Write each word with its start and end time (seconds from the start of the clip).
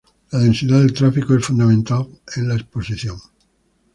La 0.31 0.39
densidad 0.39 0.79
del 0.79 0.93
tráfico 0.93 1.35
es 1.35 1.45
fundamental 1.45 2.07
en 2.35 2.47
la 2.47 2.55
exposición. 2.55 3.17